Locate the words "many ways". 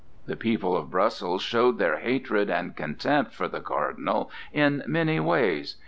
4.87-5.75